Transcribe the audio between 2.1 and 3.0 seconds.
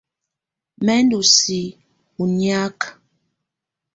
ù niaka.